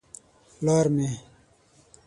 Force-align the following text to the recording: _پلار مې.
_پلار 0.57 0.85
مې. 0.95 1.09